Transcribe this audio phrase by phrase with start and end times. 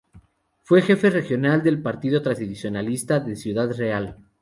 [0.63, 4.17] Fue jefe regional del partido tradicionalista de Ciudad Real.